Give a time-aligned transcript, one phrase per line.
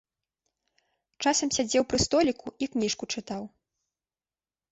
[1.25, 3.43] Часам сядзеў пры століку і кніжку чытаў.